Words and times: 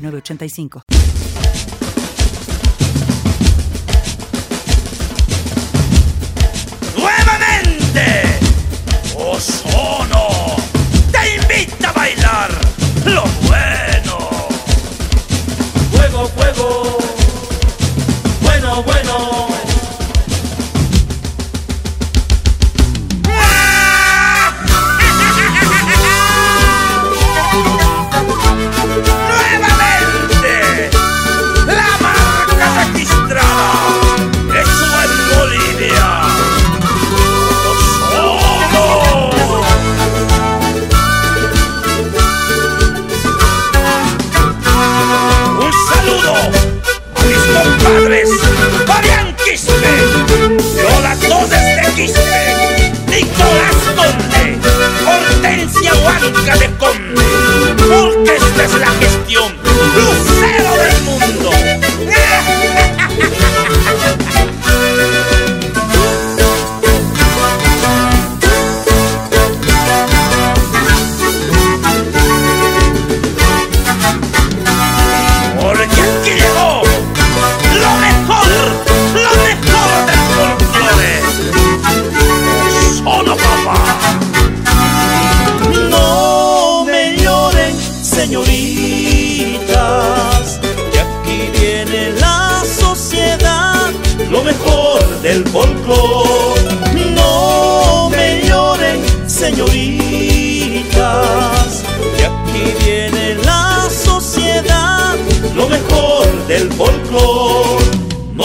985. 0.00 0.99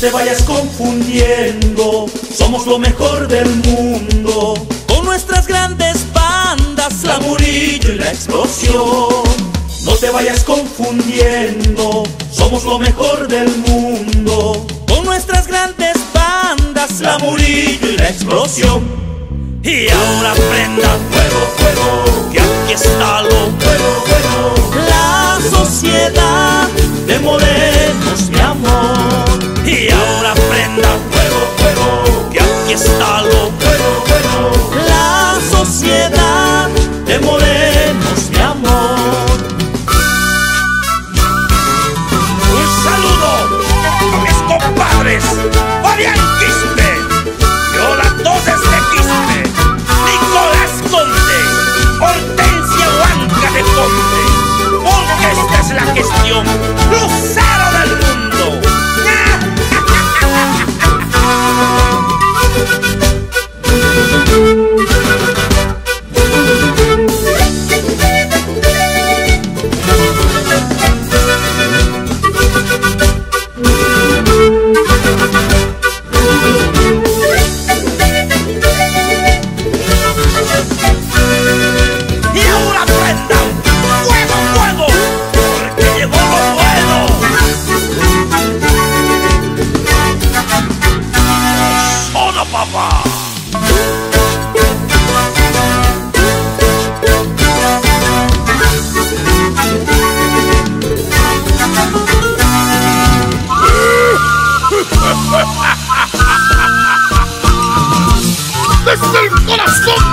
Te 0.00 0.10
vayas 0.12 0.42
confundiendo, 0.42 2.06
somos 2.32 2.66
lo 2.66 2.78
mejor 2.78 3.26
del 3.26 3.48
mundo. 3.48 4.54
Con 4.86 5.04
nuestras 5.04 5.48
grandes 5.48 6.06
bandas, 6.12 7.02
la 7.02 7.18
Murillo 7.18 7.94
y 7.94 7.98
la 7.98 8.10
explosión. 8.10 9.08
No 9.84 9.92
te 9.98 10.10
vayas 10.10 10.44
confundiendo, 10.44 12.04
somos 12.30 12.64
lo 12.64 12.78
mejor 12.78 13.26
del 13.26 13.48
mundo. 13.66 14.64
Con 14.86 15.04
nuestras 15.04 15.48
grandes 15.48 15.96
bandas, 16.14 17.00
la 17.00 17.18
Murillo 17.18 17.88
y 17.90 17.96
la 17.96 18.08
explosión. 18.08 18.86
Y 19.64 19.88
ahora 19.88 20.32
prenda 20.34 20.96
fuego, 21.10 21.40
fuego, 21.56 22.30
que 22.30 22.40
aquí 22.40 22.72
está 22.72 23.22
lo 23.22 23.30
fuego, 23.30 24.04
fuego. 24.06 24.54
La 24.88 25.38
sociedad 25.50 26.68
de 27.06 27.18
morenos, 27.18 28.30
mi 28.30 28.38
amor. 28.38 28.97
Y 29.80 29.88
ahora 29.92 30.34
prenda 30.34 30.88
fuego, 31.08 31.40
fuego, 31.56 32.30
que 32.32 32.40
aquí 32.40 32.72
está 32.72 33.22
lo 33.22 33.52
fuego, 33.60 34.04
fuego. 34.06 34.50
La 34.88 35.38
sociedad 35.52 36.47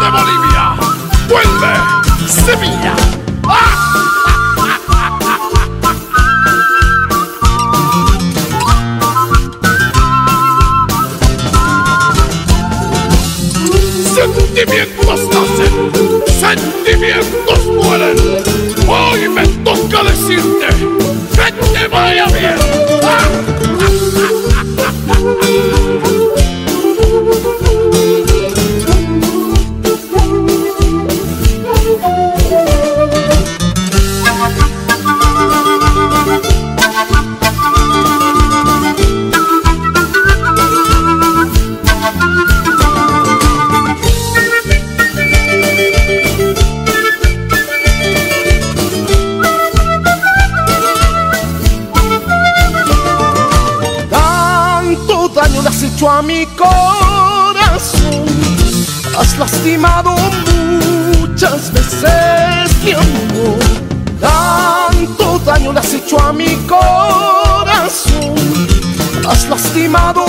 de 0.06 0.12
Bolivia, 0.12 0.76
vuelve 1.30 1.74
Sevilla. 2.28 2.96
Sentimientos 14.14 15.22
nacen, 15.30 15.92
sentimientos 16.40 17.66
mueren. 17.66 18.18
Hoy 18.88 19.30
me 19.30 19.48
toca 19.64 20.04
decirte 20.04 20.68
que 21.36 21.52
te 21.52 21.88
vaya 21.88 22.26
bien. 22.28 22.95
Lastimado 59.66 60.16
muchas 61.20 61.74
veces 61.74 62.84
mi 62.84 62.92
amor. 62.92 63.60
Tanto 64.20 65.40
daño 65.44 65.74
le 65.74 65.80
has 65.80 65.92
hecho 65.92 66.20
a 66.20 66.32
mi 66.32 66.56
corazón. 66.68 68.36
Has 69.28 69.50
lastimado 69.50 70.24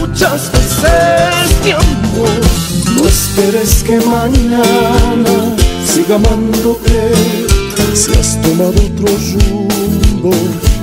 muchas 0.00 0.50
veces 0.50 1.62
mi. 1.62 1.72
No 2.96 3.06
esperes 3.08 3.84
que 3.84 4.00
mañana 4.00 5.54
siga 5.86 6.16
amándote 6.16 7.12
si 7.94 8.18
has 8.18 8.42
tomado 8.42 8.70
otro 8.70 9.16
rumbo 9.30 10.32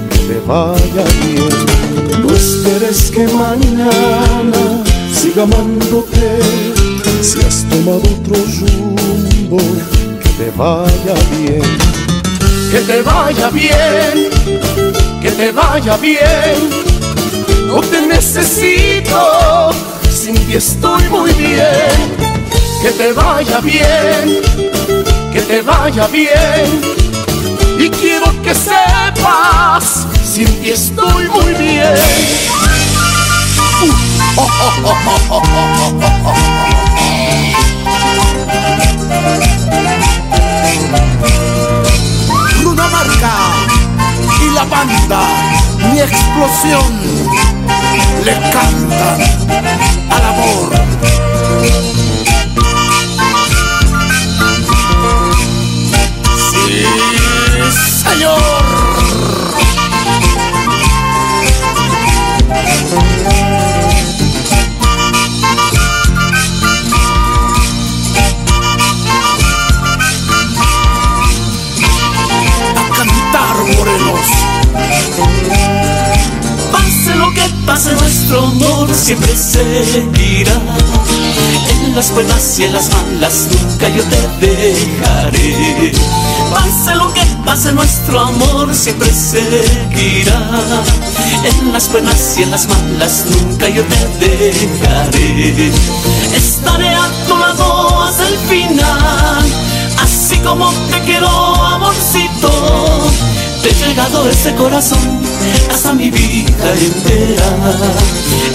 te 0.07 0.39
vaya 0.47 1.03
bien. 1.25 2.23
No 2.23 2.33
esperes 2.33 3.11
que 3.11 3.27
mañana 3.27 4.83
siga 5.13 5.43
amándote. 5.43 7.00
Si 7.21 7.39
has 7.45 7.63
tomado 7.69 7.99
otro 7.99 8.35
rumbo, 8.59 9.57
que 10.23 10.29
te 10.29 10.51
vaya 10.57 11.13
bien. 11.37 11.61
Que 12.71 12.79
te 12.79 13.01
vaya 13.03 13.49
bien, 13.51 14.29
que 15.21 15.31
te 15.31 15.51
vaya 15.51 15.97
bien. 15.97 16.69
No 17.67 17.79
te 17.81 18.01
necesito, 18.01 19.69
sin 20.11 20.33
ti 20.47 20.55
estoy 20.55 21.03
muy 21.09 21.31
bien. 21.33 22.31
Que 22.81 22.89
te 22.89 23.13
vaya 23.13 23.59
bien, 23.59 24.41
que 25.31 25.41
te 25.41 25.61
vaya 25.61 26.07
bien 26.07 27.01
y 27.77 27.89
quiero 27.89 28.31
que 28.41 28.55
sepas, 28.55 30.07
sin 30.23 30.47
ti 30.61 30.71
estoy 30.71 31.27
muy 31.29 31.53
bien. 31.53 31.95
le 48.25 48.33
cantan 48.51 49.21
al 50.09 50.25
amor. 50.25 50.80
Las 82.11 82.13
buenas 82.13 82.59
y 82.59 82.63
en 82.63 82.73
las 82.73 82.89
malas 82.89 83.47
nunca 83.51 83.89
yo 83.89 84.03
te 84.03 84.47
dejaré. 84.47 85.91
Pase 86.51 86.95
lo 86.95 87.13
que 87.13 87.21
pase, 87.45 87.71
nuestro 87.71 88.19
amor 88.19 88.73
siempre 88.73 89.09
seguirá. 89.13 90.41
En 91.43 91.71
las 91.71 91.91
buenas 91.91 92.37
y 92.37 92.43
en 92.43 92.51
las 92.51 92.67
malas 92.67 93.25
nunca 93.29 93.69
yo 93.69 93.83
te 94.19 94.27
dejaré. 94.27 95.71
Estaré 96.35 96.89
a 96.89 97.09
tu 97.27 97.37
lado 97.37 98.03
hasta 98.03 98.27
el 98.27 98.37
final, 98.39 99.45
así 100.01 100.37
como 100.39 100.71
te 100.91 100.99
quiero, 101.05 101.27
amorcito. 101.27 102.51
Te 103.61 103.69
he 103.69 103.73
llegado 103.73 104.27
ese 104.27 104.53
corazón 104.55 105.21
hasta 105.71 105.93
mi 105.93 106.09
vida 106.09 106.73
entera. 106.73 107.57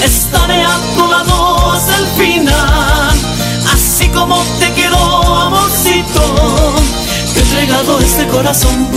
Estaré 0.04 0.62
a 0.62 0.78
tu 0.96 1.06
lado 1.06 1.72
hasta 1.72 1.96
el 1.96 2.06
final, 2.06 3.35
así 3.72 4.08
como 4.08 4.42
te 4.58 4.72
quiero, 4.72 4.96
amorcito. 4.96 6.74
Te 7.34 7.40
he 7.40 7.60
llegado 7.60 7.98
este 8.00 8.26
corazón 8.28 8.88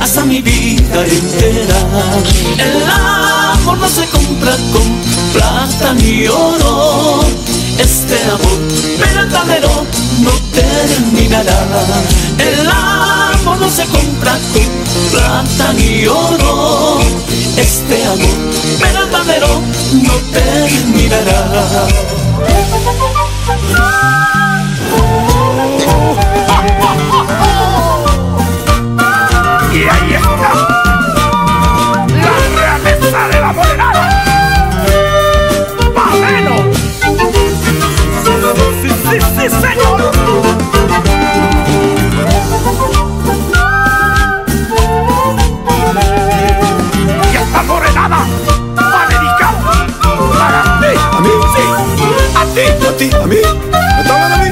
hasta 0.00 0.24
mi 0.24 0.40
vida 0.40 1.04
entera. 1.04 1.80
El 2.58 2.82
amor 2.90 3.78
no 3.78 3.88
se 3.88 4.06
compra 4.06 4.52
con 4.72 4.88
plata 5.32 5.94
ni 5.94 6.26
oro. 6.28 7.20
Este 7.78 8.22
amor 8.24 8.58
verdadero 8.98 9.86
no 10.20 10.30
terminará. 10.52 11.66
El 12.38 12.68
amor 12.68 13.58
no 13.58 13.70
se 13.70 13.84
compra 13.86 14.38
con 14.52 15.10
plata 15.10 15.72
ni 15.74 16.06
oro. 16.06 17.00
Este 17.56 18.04
amor 18.04 18.38
verdadero 18.80 19.62
no 20.02 20.14
terminará. 20.32 22.17
Y 22.38 22.40
ti. 52.98 53.10
¿A 53.14 53.26
mí? 53.26 53.36
¿Me 53.36 54.00
está 54.02 54.14
hablando 54.14 54.34
a 54.34 54.42
mí? 54.42 54.50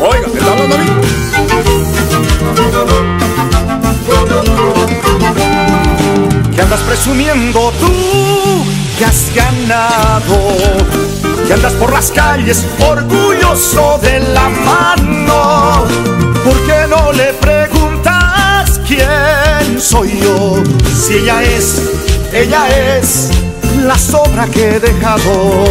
Oiga, 0.00 0.28
¿me 0.28 0.38
está 0.38 0.52
hablando 0.52 0.76
a 0.76 0.78
mí? 0.78 0.86
que 6.54 6.62
andas 6.62 6.80
presumiendo 6.80 7.72
tú 7.80 8.64
que 8.98 9.04
has 9.04 9.34
ganado, 9.34 10.36
que 11.46 11.52
andas 11.52 11.72
por 11.74 11.92
las 11.92 12.10
calles 12.12 12.64
orgulloso 12.88 13.98
de 14.00 14.20
la 14.20 14.48
mano. 14.48 15.84
¿Por 16.44 16.56
qué 16.66 16.86
no 16.88 17.12
le 17.12 17.32
preguntas 17.34 18.80
quién 18.86 19.80
soy 19.80 20.20
yo? 20.20 20.62
Si 20.94 21.14
ella 21.14 21.42
es, 21.42 21.90
ella 22.32 22.68
es 22.96 23.39
la 23.86 23.96
sobra 23.98 24.46
que 24.46 24.76
he 24.76 24.80
dejado. 24.80 25.64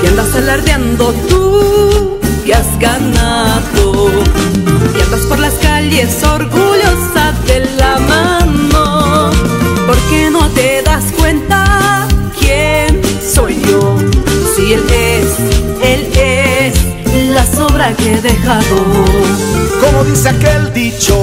que 0.00 0.08
andas 0.08 0.34
alardeando 0.34 1.12
tú 1.28 2.18
que 2.44 2.54
has 2.54 2.78
ganado 2.78 4.10
y 4.96 5.00
andas 5.00 5.20
por 5.28 5.38
las 5.38 5.54
calles 5.54 6.22
orgullosa 6.22 7.32
de 7.46 7.60
la 7.78 7.98
mano 7.98 9.30
¿por 9.86 9.96
qué 10.10 10.30
no 10.30 10.46
te 10.50 10.82
das 10.82 11.04
cuenta 11.16 12.06
quién 12.38 13.00
soy 13.34 13.60
yo? 13.68 13.96
si 14.54 14.74
él 14.74 14.84
es, 14.90 15.26
él 15.82 16.08
es 16.16 16.74
la 17.30 17.46
sobra 17.46 17.92
que 17.94 18.14
he 18.14 18.20
dejado 18.20 18.76
Como 19.80 20.04
dice 20.04 20.28
aquel 20.28 20.72
dicho, 20.72 21.16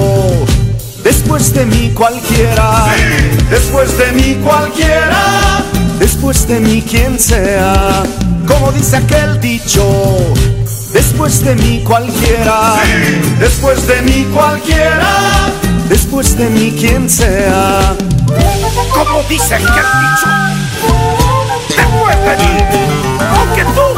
después 1.02 1.52
de 1.54 1.66
mí 1.66 1.90
cualquiera, 1.94 2.86
después 3.50 3.96
de 3.98 4.12
mí 4.12 4.38
cualquiera, 4.44 5.62
después 6.02 6.48
de 6.48 6.58
mí 6.58 6.82
quien 6.82 7.18
sea. 7.18 8.02
Como 8.46 8.72
dice 8.72 8.96
aquel 8.96 9.40
dicho, 9.40 9.84
después 10.92 11.44
de 11.44 11.54
mí 11.54 11.82
cualquiera, 11.86 12.74
después 13.38 13.86
de 13.86 14.02
mí 14.02 14.26
cualquiera, 14.34 15.52
después 15.88 16.36
de 16.36 16.50
mí 16.50 16.74
quien 16.76 17.08
sea. 17.08 17.94
Como 18.92 19.22
dice 19.28 19.54
aquel 19.54 19.86
dicho, 20.02 20.28
después 21.68 22.16
de 22.26 22.36
mí, 22.42 22.52
aunque 23.38 23.64
tú. 23.76 23.91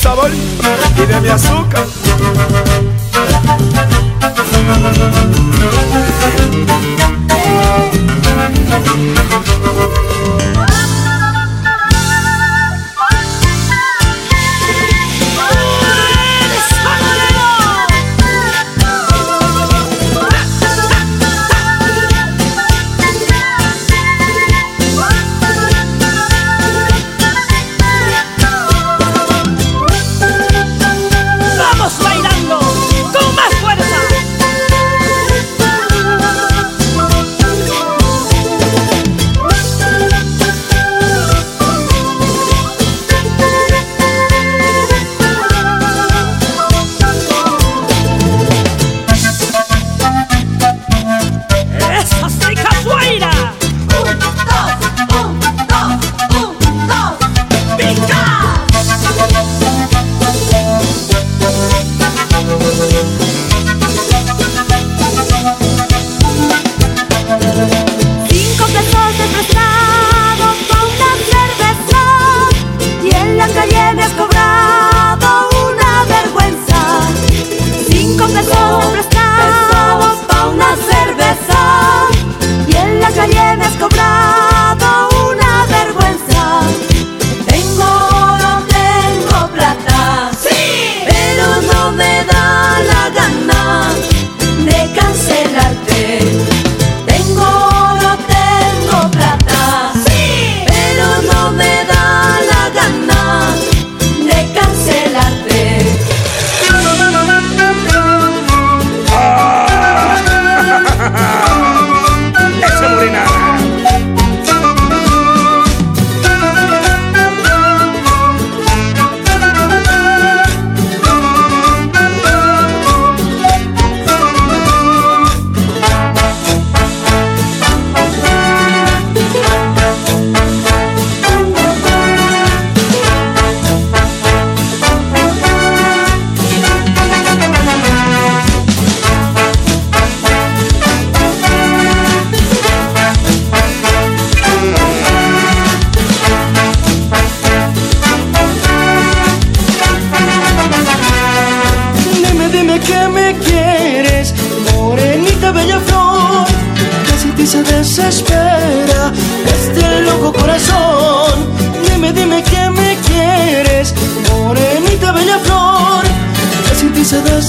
sabor 0.00 0.30
y 0.32 1.06
de 1.06 1.20
mi 1.20 1.28
azúcar. 1.28 1.89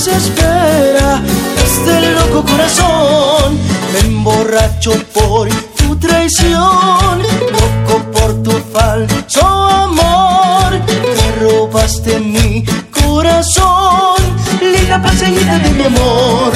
desespera 0.03 1.21
este 1.63 2.11
loco 2.15 2.43
corazón. 2.43 3.59
Me 3.93 3.99
emborracho 3.99 4.93
por 5.13 5.47
tu 5.77 5.95
traición, 5.97 7.21
loco 7.51 8.03
por 8.11 8.41
tu 8.41 8.51
falso 8.73 9.45
amor. 9.45 10.69
Te 10.87 11.45
robaste 11.45 12.19
mi 12.19 12.65
corazón, 12.89 14.17
linda 14.59 14.99
paseñita 15.03 15.59
de 15.59 15.69
mi 15.69 15.83
amor. 15.83 16.51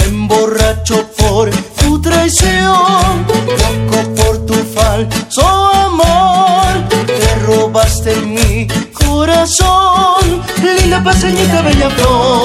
Me 0.00 0.04
emborracho 0.08 1.06
por 1.16 1.50
tu 1.80 2.02
traición, 2.02 3.24
loco 3.62 4.14
por 4.14 4.44
tu 4.44 4.54
falso 4.76 5.46
amor. 5.72 6.86
Te 7.06 7.34
robaste 7.46 8.14
mi 8.16 8.68
corazón, 8.92 10.42
linda 10.62 11.02
paseñita 11.02 11.62
bella 11.62 11.88
flor 11.88 12.43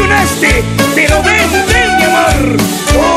traicionaste, 0.00 0.64
te 0.94 1.08
lo 1.08 1.22
vendré 1.22 1.96
mi 1.96 2.04
amor. 2.04 3.09